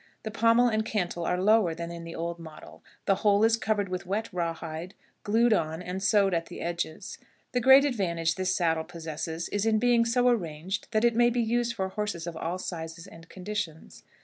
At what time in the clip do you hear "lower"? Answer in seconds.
1.39-1.75